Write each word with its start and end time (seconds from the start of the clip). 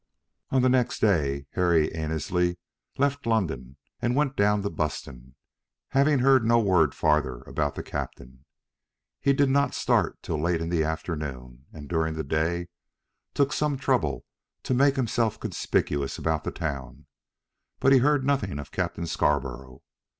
On 0.49 0.63
the 0.63 0.67
next 0.67 0.99
day 0.99 1.45
Harry 1.51 1.93
Annesley 1.93 2.57
left 2.97 3.27
London 3.27 3.77
and 4.01 4.15
went 4.15 4.35
down 4.35 4.63
to 4.63 4.71
Buston, 4.71 5.35
having 5.89 6.17
heard 6.17 6.43
no 6.43 6.57
word 6.57 6.95
farther 6.95 7.41
about 7.43 7.75
the 7.75 7.83
captain. 7.83 8.45
He 9.19 9.31
did 9.31 9.47
not 9.47 9.75
start 9.75 10.23
till 10.23 10.41
late 10.41 10.59
in 10.59 10.69
the 10.69 10.83
afternoon, 10.83 11.67
and 11.71 11.87
during 11.87 12.15
the 12.15 12.23
day 12.23 12.69
took 13.35 13.53
some 13.53 13.77
trouble 13.77 14.25
to 14.63 14.73
make 14.73 14.95
himself 14.95 15.39
conspicuous 15.39 16.17
about 16.17 16.45
the 16.45 16.51
town; 16.51 17.05
but 17.79 17.91
he 17.93 17.99
heard 17.99 18.25
nothing 18.25 18.57
of 18.57 18.71
Captain 18.71 19.05
Scarborough. 19.05 19.83